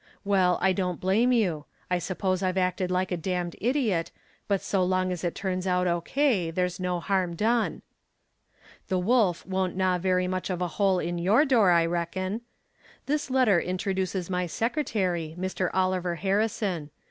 [0.23, 4.09] Well, I don't blame you; I suppose I've acted like a damned idiot,
[4.47, 6.49] but so long as it turns out O.K.
[6.49, 7.83] there's no harm done.
[8.87, 12.41] The wolf won't gnaw very much of a hole in your door, I reckon.
[13.05, 15.69] This letter introduces my secretary, Mr.
[15.71, 16.89] Oliver Harrison.